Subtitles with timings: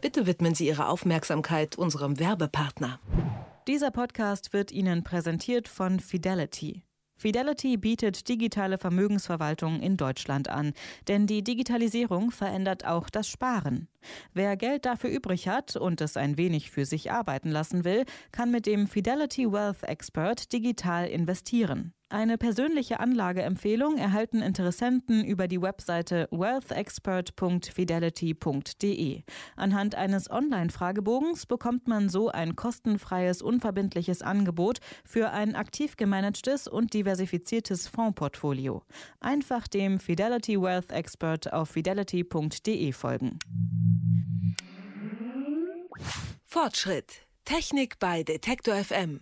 [0.00, 3.00] Bitte widmen Sie Ihre Aufmerksamkeit unserem Werbepartner.
[3.68, 6.82] Dieser Podcast wird Ihnen präsentiert von Fidelity.
[7.18, 10.72] Fidelity bietet digitale Vermögensverwaltung in Deutschland an,
[11.06, 13.88] denn die Digitalisierung verändert auch das Sparen.
[14.32, 18.50] Wer Geld dafür übrig hat und es ein wenig für sich arbeiten lassen will, kann
[18.50, 21.92] mit dem Fidelity Wealth Expert digital investieren.
[22.12, 29.22] Eine persönliche Anlageempfehlung erhalten Interessenten über die Webseite wealthexpert.fidelity.de.
[29.54, 36.94] Anhand eines Online-Fragebogens bekommt man so ein kostenfreies, unverbindliches Angebot für ein aktiv gemanagtes und
[36.94, 38.82] diversifiziertes Fondsportfolio.
[39.20, 43.38] Einfach dem Fidelity Wealth Expert auf fidelity.de folgen.
[46.44, 47.20] Fortschritt.
[47.44, 49.20] Technik bei Detektor FM.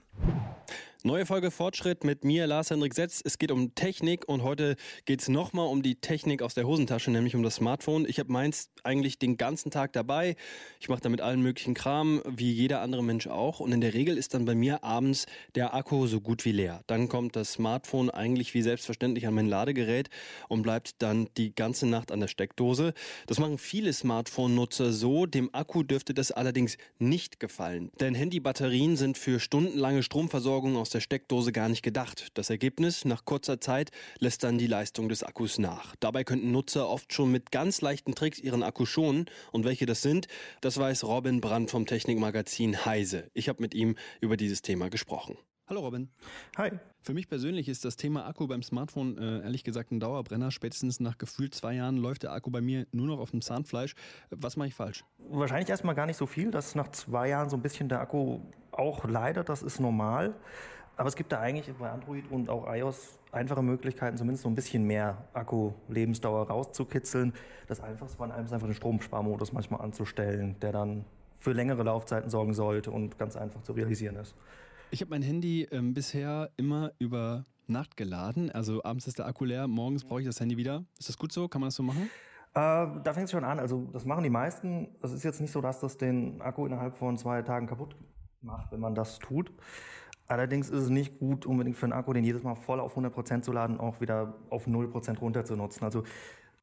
[1.05, 3.23] Neue Folge Fortschritt mit mir, Lars-Hendrik Setz.
[3.25, 7.13] Es geht um Technik und heute geht es nochmal um die Technik aus der Hosentasche,
[7.13, 8.05] nämlich um das Smartphone.
[8.05, 10.35] Ich habe meins eigentlich den ganzen Tag dabei.
[10.81, 13.61] Ich mache damit allen möglichen Kram, wie jeder andere Mensch auch.
[13.61, 16.83] Und in der Regel ist dann bei mir abends der Akku so gut wie leer.
[16.89, 20.11] Dann kommt das Smartphone eigentlich wie selbstverständlich an mein Ladegerät
[20.49, 22.93] und bleibt dann die ganze Nacht an der Steckdose.
[23.29, 25.27] Das machen viele Smartphone-Nutzer so.
[25.27, 27.93] Dem Akku dürfte das allerdings nicht gefallen.
[28.01, 32.29] Denn Handybatterien sind für stundenlange Stromversorgung aus aus der Steckdose gar nicht gedacht.
[32.33, 35.95] Das Ergebnis, nach kurzer Zeit lässt dann die Leistung des Akkus nach.
[36.01, 39.27] Dabei könnten Nutzer oft schon mit ganz leichten Tricks ihren Akku schonen.
[39.53, 40.29] Und welche das sind,
[40.63, 43.31] das weiß Robin Brandt vom Technikmagazin Heise.
[43.35, 45.37] Ich habe mit ihm über dieses Thema gesprochen.
[45.69, 46.09] Hallo Robin.
[46.57, 46.71] Hi.
[47.03, 50.51] Für mich persönlich ist das Thema Akku beim Smartphone äh, ehrlich gesagt ein Dauerbrenner.
[50.51, 53.95] Spätestens nach gefühlt zwei Jahren läuft der Akku bei mir nur noch auf dem Zahnfleisch.
[54.31, 55.05] Was mache ich falsch?
[55.19, 58.41] Wahrscheinlich erstmal gar nicht so viel, dass nach zwei Jahren so ein bisschen der Akku
[58.73, 59.49] auch leidet.
[59.49, 60.35] Das ist normal.
[60.99, 64.57] Aber es gibt da eigentlich bei Android und auch iOS einfache Möglichkeiten, zumindest so ein
[64.57, 67.33] bisschen mehr Akku-Lebensdauer rauszukitzeln.
[67.69, 71.05] Das Einfachste war einfach den Stromsparmodus manchmal anzustellen, der dann
[71.39, 74.35] für längere Laufzeiten sorgen sollte und ganz einfach zu realisieren ist.
[74.91, 78.51] Ich habe mein Handy ähm, bisher immer über Nacht geladen.
[78.51, 80.85] Also abends ist der Akku leer, morgens brauche ich das Handy wieder.
[80.99, 81.47] Ist das gut so?
[81.47, 82.11] Kann man das so machen?
[82.55, 83.61] Äh, da fängt es schon an.
[83.61, 84.89] Also das machen die meisten.
[85.01, 87.95] Es ist jetzt nicht so, dass das den Akku innerhalb von zwei Tagen kaputt
[88.41, 89.53] macht, wenn man das tut.
[90.29, 93.41] Allerdings ist es nicht gut, unbedingt für einen Akku, den jedes Mal voll auf 100%
[93.41, 95.85] zu laden, auch wieder auf 0% runter zu nutzen.
[95.85, 96.05] Also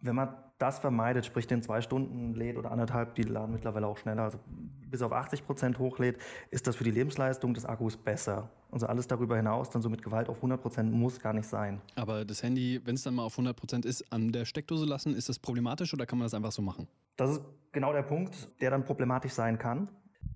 [0.01, 3.97] wenn man das vermeidet, sprich den zwei Stunden lädt oder anderthalb, die laden mittlerweile auch
[3.97, 4.39] schneller, also
[4.89, 6.17] bis auf 80 Prozent hochlädt,
[6.51, 8.49] ist das für die Lebensleistung des Akkus besser.
[8.71, 11.81] Also alles darüber hinaus, dann so mit Gewalt auf 100 Prozent muss gar nicht sein.
[11.95, 15.15] Aber das Handy, wenn es dann mal auf 100 Prozent ist, an der Steckdose lassen,
[15.15, 16.87] ist das problematisch oder kann man das einfach so machen?
[17.17, 19.89] Das ist genau der Punkt, der dann problematisch sein kann.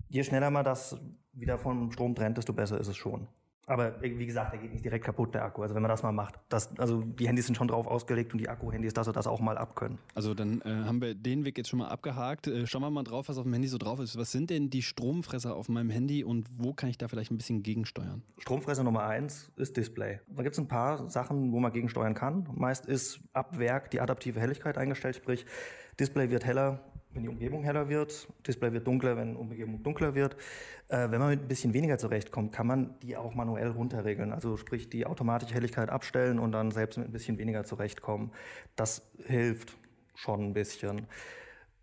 [0.09, 0.97] Je schneller man das
[1.33, 3.27] wieder vom Strom trennt, desto besser ist es schon.
[3.69, 5.61] Aber wie gesagt, der geht nicht direkt kaputt, der Akku.
[5.61, 6.39] Also wenn man das mal macht.
[6.49, 9.39] Das, also die Handys sind schon drauf ausgelegt und die Akku-Handys, dass sie das auch
[9.39, 9.99] mal abkönnen.
[10.15, 12.47] Also dann äh, haben wir den Weg jetzt schon mal abgehakt.
[12.47, 14.17] Äh, schauen wir mal drauf, was auf dem Handy so drauf ist.
[14.17, 17.37] Was sind denn die Stromfresser auf meinem Handy und wo kann ich da vielleicht ein
[17.37, 18.23] bisschen gegensteuern?
[18.39, 20.19] Stromfresser Nummer eins ist Display.
[20.35, 22.49] Da gibt es ein paar Sachen, wo man gegensteuern kann.
[22.55, 25.45] Meist ist ab Werk die adaptive Helligkeit eingestellt, sprich
[25.99, 26.79] Display wird heller,
[27.11, 30.35] wenn die Umgebung heller wird, Display wird dunkler, wenn die Umgebung dunkler wird.
[30.89, 34.31] Äh, wenn man mit ein bisschen weniger zurechtkommt, kann man die auch manuell runterregeln.
[34.31, 38.31] Also sprich die automatische Helligkeit abstellen und dann selbst mit ein bisschen weniger zurechtkommen.
[38.75, 39.75] Das hilft
[40.13, 41.07] schon ein bisschen.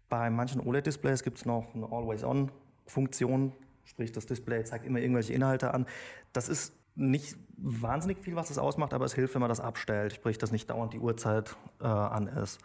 [0.09, 3.53] Bei manchen OLED-Displays gibt es noch eine Always-On-Funktion,
[3.85, 5.87] sprich das Display zeigt immer irgendwelche Inhalte an.
[6.33, 10.15] Das ist nicht wahnsinnig viel, was es ausmacht, aber es hilft, wenn man das abstellt,
[10.15, 12.61] sprich, dass nicht dauernd die Uhrzeit äh, an ist.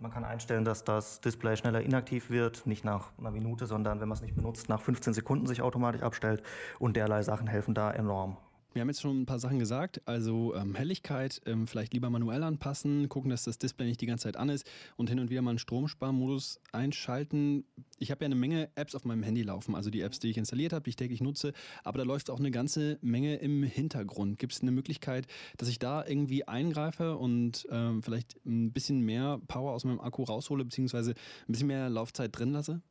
[0.00, 4.08] Man kann einstellen, dass das Display schneller inaktiv wird, nicht nach einer Minute, sondern wenn
[4.08, 6.42] man es nicht benutzt, nach 15 Sekunden sich automatisch abstellt
[6.78, 8.38] und derlei Sachen helfen da enorm.
[8.72, 12.44] Wir haben jetzt schon ein paar Sachen gesagt, also ähm, Helligkeit ähm, vielleicht lieber manuell
[12.44, 14.64] anpassen, gucken, dass das Display nicht die ganze Zeit an ist
[14.96, 17.64] und hin und wieder mal einen Stromsparmodus einschalten.
[17.98, 20.38] Ich habe ja eine Menge Apps auf meinem Handy laufen, also die Apps, die ich
[20.38, 24.38] installiert habe, die ich täglich nutze, aber da läuft auch eine ganze Menge im Hintergrund.
[24.38, 25.26] Gibt es eine Möglichkeit,
[25.56, 30.22] dass ich da irgendwie eingreife und ähm, vielleicht ein bisschen mehr Power aus meinem Akku
[30.22, 32.82] raushole, beziehungsweise ein bisschen mehr Laufzeit drin lasse?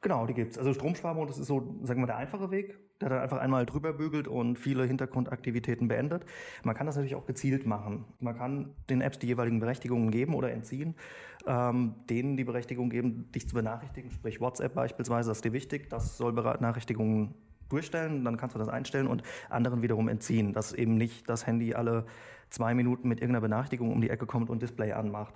[0.00, 0.56] Genau, die gibt's.
[0.56, 4.28] Also Stromsparmodus ist so, sagen wir, der einfache Weg, der dann einfach einmal drüber bügelt
[4.28, 6.24] und viele Hintergrundaktivitäten beendet.
[6.62, 8.04] Man kann das natürlich auch gezielt machen.
[8.20, 10.94] Man kann den Apps die jeweiligen Berechtigungen geben oder entziehen,
[11.48, 15.90] ähm, denen die Berechtigung geben, dich zu benachrichtigen, sprich WhatsApp beispielsweise, das ist dir wichtig,
[15.90, 17.34] das soll Benachrichtigungen
[17.68, 21.74] durchstellen, dann kannst du das einstellen und anderen wiederum entziehen, dass eben nicht das Handy
[21.74, 22.06] alle
[22.50, 25.34] zwei Minuten mit irgendeiner Benachrichtigung um die Ecke kommt und Display anmacht.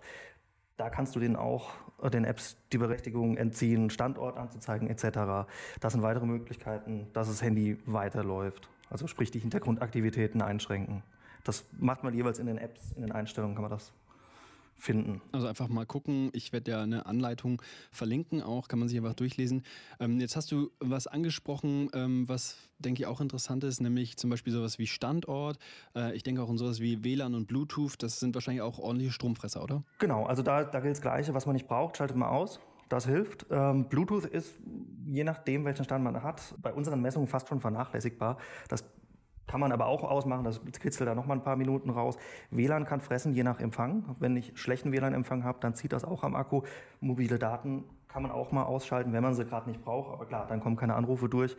[0.83, 1.71] Da kannst du den auch
[2.03, 5.47] äh, den Apps die Berechtigung entziehen, Standort anzuzeigen etc.
[5.79, 8.69] Das sind weitere Möglichkeiten, dass das Handy weiterläuft.
[8.91, 11.05] Also sprich die Hintergrundaktivitäten einschränken.
[11.45, 13.93] Das macht man jeweils in den Apps, in den Einstellungen kann man das
[14.83, 15.23] finden.
[15.31, 16.31] Also einfach mal gucken.
[16.33, 17.63] Ich werde ja eine Anleitung
[17.93, 19.63] verlinken, auch kann man sich einfach durchlesen.
[20.01, 24.29] Ähm, jetzt hast du was angesprochen, ähm, was denke ich auch interessant ist, nämlich zum
[24.29, 25.59] Beispiel sowas wie Standort.
[25.95, 28.03] Äh, ich denke auch an sowas wie WLAN und Bluetooth.
[28.03, 29.85] Das sind wahrscheinlich auch ordentliche Stromfresser, oder?
[30.01, 31.33] Genau, also da, da gilt das Gleiche.
[31.33, 32.61] Was man nicht braucht, schaltet man aus.
[32.89, 33.47] Das hilft.
[33.51, 34.59] Ähm, Bluetooth ist,
[35.07, 38.37] je nachdem, welchen Stand man hat, bei unseren Messungen fast schon vernachlässigbar.
[38.69, 38.85] Das
[39.53, 42.17] kann man aber auch ausmachen, das kitzelt da noch mal ein paar Minuten raus.
[42.51, 44.17] WLAN kann fressen, je nach Empfang.
[44.19, 46.63] Wenn ich schlechten WLAN-Empfang habe, dann zieht das auch am Akku.
[47.01, 50.11] Mobile Daten kann man auch mal ausschalten, wenn man sie gerade nicht braucht.
[50.11, 51.55] Aber klar, dann kommen keine Anrufe durch.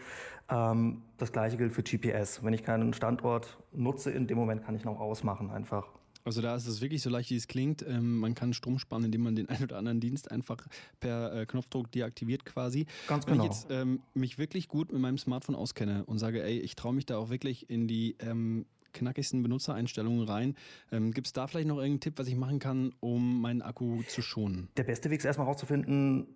[0.50, 2.44] Ähm, das gleiche gilt für GPS.
[2.44, 5.86] Wenn ich keinen Standort nutze, in dem Moment kann ich noch ausmachen einfach.
[6.24, 7.86] Also da ist es wirklich so leicht, wie es klingt.
[7.88, 10.66] Ähm, man kann Strom sparen, indem man den einen oder anderen Dienst einfach
[11.00, 12.86] per äh, Knopfdruck deaktiviert quasi.
[13.08, 13.46] Ganz Wenn genau.
[13.46, 16.94] ich jetzt ähm, mich wirklich gut mit meinem Smartphone auskenne und sage, ey, ich traue
[16.94, 20.56] mich da auch wirklich in die ähm, knackigsten Benutzereinstellungen rein.
[20.92, 24.04] Ähm, Gibt es da vielleicht noch irgendeinen Tipp, was ich machen kann, um meinen Akku
[24.04, 24.70] zu schonen?
[24.78, 26.28] Der beste Weg ist erstmal herauszufinden,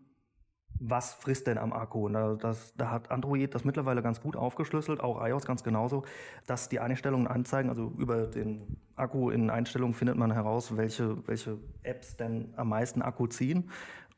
[0.80, 2.06] was frisst denn am Akku?
[2.06, 6.04] Und da, das, da hat Android das mittlerweile ganz gut aufgeschlüsselt, auch iOS ganz genauso,
[6.46, 11.58] dass die Einstellungen anzeigen, also über den Akku in Einstellungen findet man heraus, welche, welche
[11.84, 13.70] Apps denn am meisten Akku ziehen.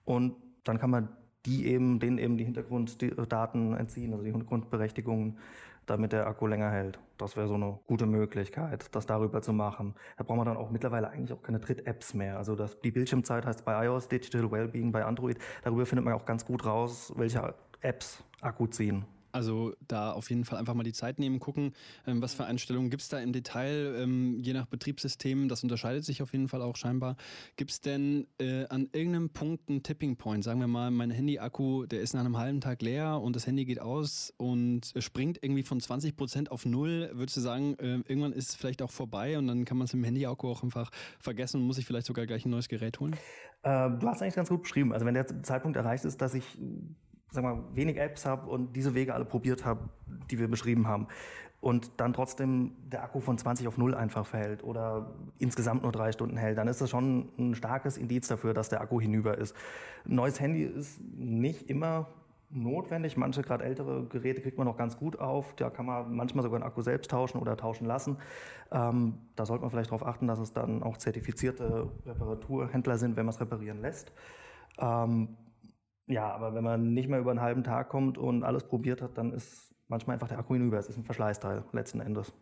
[0.05, 1.09] Und dann kann man
[1.45, 5.37] die eben, denen eben die Hintergrunddaten entziehen, also die Hintergrundberechtigungen,
[5.85, 6.99] damit der Akku länger hält.
[7.17, 9.95] Das wäre so eine gute Möglichkeit, das darüber zu machen.
[10.17, 12.37] Da braucht man dann auch mittlerweile eigentlich auch keine Dritt-Apps mehr.
[12.37, 15.39] Also das, die Bildschirmzeit heißt bei iOS Digital Wellbeing, bei Android.
[15.63, 19.05] Darüber findet man auch ganz gut raus, welche Apps Akku ziehen.
[19.31, 21.73] Also da auf jeden Fall einfach mal die Zeit nehmen, gucken,
[22.07, 26.05] ähm, was für Einstellungen gibt es da im Detail, ähm, je nach Betriebssystem, das unterscheidet
[26.05, 27.15] sich auf jeden Fall auch scheinbar.
[27.55, 30.43] Gibt es denn äh, an irgendeinem Punkt einen Tipping Point?
[30.43, 33.65] Sagen wir mal, mein Handy-Akku, der ist nach einem halben Tag leer und das Handy
[33.65, 37.11] geht aus und springt irgendwie von 20 Prozent auf null.
[37.13, 39.93] Würdest du sagen, äh, irgendwann ist es vielleicht auch vorbei und dann kann man es
[39.93, 43.15] im Handy-Akku auch einfach vergessen und muss sich vielleicht sogar gleich ein neues Gerät holen?
[43.63, 44.93] Äh, du hast eigentlich ganz gut beschrieben.
[44.93, 46.57] Also wenn der Zeitpunkt erreicht ist, dass ich
[47.31, 49.89] sag mal, wenig Apps habe und diese Wege alle probiert habe,
[50.29, 51.07] die wir beschrieben haben,
[51.61, 56.13] und dann trotzdem der Akku von 20 auf 0 einfach verhält oder insgesamt nur drei
[56.13, 59.53] Stunden hält, dann ist das schon ein starkes Indiz dafür, dass der Akku hinüber ist.
[60.05, 62.07] Ein neues Handy ist nicht immer
[62.49, 63.17] notwendig.
[63.17, 65.53] Manche, gerade ältere Geräte, kriegt man noch ganz gut auf.
[65.55, 68.17] Da kann man manchmal sogar den Akku selbst tauschen oder tauschen lassen.
[68.71, 73.25] Ähm, da sollte man vielleicht darauf achten, dass es dann auch zertifizierte Reparaturhändler sind, wenn
[73.25, 74.13] man es reparieren lässt.
[74.79, 75.35] Ähm,
[76.09, 79.17] ja, aber wenn man nicht mehr über einen halben Tag kommt und alles probiert hat,
[79.17, 80.77] dann ist manchmal einfach der Akku hinüber.
[80.77, 82.33] Es ist ein Verschleißteil letzten Endes.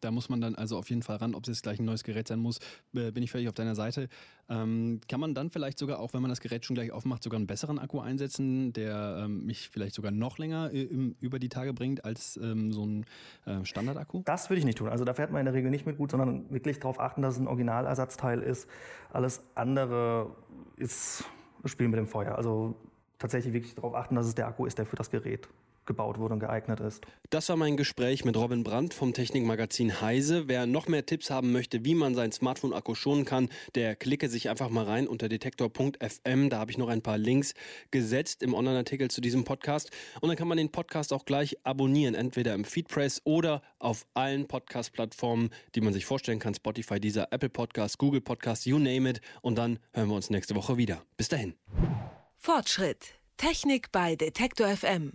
[0.00, 2.04] Da muss man dann also auf jeden Fall ran, ob es jetzt gleich ein neues
[2.04, 2.58] Gerät sein muss,
[2.92, 4.10] äh, bin ich völlig auf deiner Seite.
[4.50, 7.38] Ähm, kann man dann vielleicht sogar, auch wenn man das Gerät schon gleich aufmacht, sogar
[7.38, 11.48] einen besseren Akku einsetzen, der ähm, mich vielleicht sogar noch länger äh, im, über die
[11.48, 13.06] Tage bringt als ähm, so ein
[13.46, 14.20] äh, Standardakku?
[14.26, 14.90] Das würde ich nicht tun.
[14.90, 17.36] Also da fährt man in der Regel nicht mit gut, sondern wirklich darauf achten, dass
[17.36, 18.68] es ein Originalersatzteil ist.
[19.10, 20.36] Alles andere
[20.76, 21.24] ist
[21.64, 22.36] Spiel mit dem Feuer.
[22.36, 22.76] Also
[23.18, 25.48] tatsächlich wirklich darauf achten, dass es der Akku ist, der für das Gerät
[25.86, 27.06] gebaut wurde und geeignet ist.
[27.30, 30.48] Das war mein Gespräch mit Robin Brandt vom Technikmagazin Heise.
[30.48, 34.48] Wer noch mehr Tipps haben möchte, wie man sein Smartphone-Akku schonen kann, der klicke sich
[34.48, 36.50] einfach mal rein unter detektor.fm.
[36.50, 37.54] Da habe ich noch ein paar Links
[37.90, 39.90] gesetzt im Online-Artikel zu diesem Podcast.
[40.20, 44.46] Und dann kann man den Podcast auch gleich abonnieren, entweder im Feedpress oder auf allen
[44.46, 46.54] Podcast-Plattformen, die man sich vorstellen kann.
[46.54, 49.20] Spotify, dieser Apple Podcast, Google Podcast, you name it.
[49.42, 51.02] Und dann hören wir uns nächste Woche wieder.
[51.16, 51.54] Bis dahin.
[52.38, 53.14] Fortschritt.
[53.36, 55.12] Technik bei Detektor FM.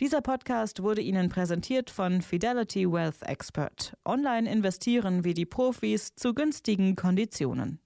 [0.00, 3.96] Dieser Podcast wurde Ihnen präsentiert von Fidelity Wealth Expert.
[4.04, 7.80] Online investieren wie die Profis zu günstigen Konditionen.